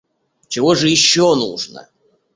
[0.47, 1.87] Чего же еще нужно?